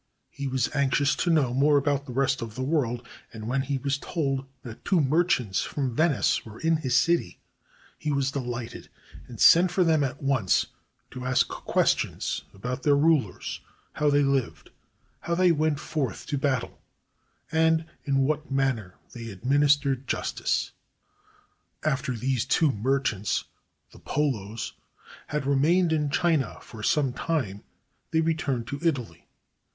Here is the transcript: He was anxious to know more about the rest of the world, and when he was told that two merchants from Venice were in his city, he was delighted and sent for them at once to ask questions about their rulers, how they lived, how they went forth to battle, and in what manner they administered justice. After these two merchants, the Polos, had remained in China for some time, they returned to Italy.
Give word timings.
He 0.31 0.47
was 0.47 0.67
anxious 0.73 1.15
to 1.17 1.29
know 1.29 1.53
more 1.53 1.77
about 1.77 2.07
the 2.07 2.11
rest 2.11 2.41
of 2.41 2.55
the 2.55 2.63
world, 2.63 3.07
and 3.31 3.47
when 3.47 3.61
he 3.61 3.77
was 3.77 3.99
told 3.99 4.47
that 4.63 4.83
two 4.83 4.99
merchants 4.99 5.61
from 5.61 5.95
Venice 5.95 6.43
were 6.43 6.59
in 6.59 6.77
his 6.77 6.97
city, 6.97 7.39
he 7.99 8.11
was 8.11 8.31
delighted 8.31 8.89
and 9.27 9.39
sent 9.39 9.69
for 9.69 9.83
them 9.83 10.03
at 10.03 10.19
once 10.19 10.65
to 11.11 11.23
ask 11.23 11.47
questions 11.47 12.45
about 12.51 12.81
their 12.81 12.95
rulers, 12.97 13.61
how 13.93 14.09
they 14.09 14.23
lived, 14.23 14.71
how 15.19 15.35
they 15.35 15.51
went 15.51 15.79
forth 15.79 16.25
to 16.25 16.35
battle, 16.39 16.81
and 17.51 17.85
in 18.03 18.21
what 18.21 18.49
manner 18.49 18.95
they 19.13 19.29
administered 19.29 20.07
justice. 20.07 20.71
After 21.85 22.13
these 22.13 22.43
two 22.45 22.71
merchants, 22.71 23.43
the 23.91 23.99
Polos, 23.99 24.73
had 25.27 25.45
remained 25.45 25.93
in 25.93 26.09
China 26.09 26.57
for 26.59 26.81
some 26.81 27.13
time, 27.13 27.63
they 28.09 28.21
returned 28.21 28.65
to 28.69 28.79
Italy. 28.81 29.27